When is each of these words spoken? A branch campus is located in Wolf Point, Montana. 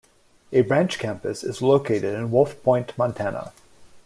A 0.51 0.61
branch 0.63 0.97
campus 0.97 1.43
is 1.43 1.61
located 1.61 2.15
in 2.15 2.31
Wolf 2.31 2.63
Point, 2.63 2.91
Montana. 2.97 3.53